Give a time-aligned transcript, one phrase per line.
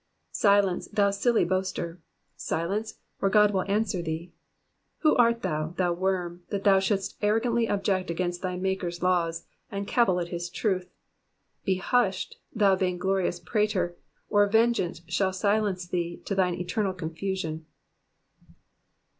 [0.33, 1.99] Silence, thou silly boaster!
[2.35, 2.95] Silence!
[3.21, 4.33] or God will answer thee.
[5.01, 9.87] Who art thou, thou worm, that thou shouldst arrogantly object against thy Maker's laws and
[9.87, 10.89] cavil at bis truth?
[11.65, 13.95] Be hushed, thou vainglorious prater,
[14.27, 17.67] or vengeance shall silence thee to thine eternal confusion.